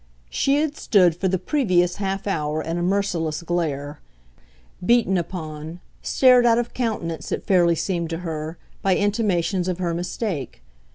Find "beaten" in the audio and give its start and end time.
4.83-5.15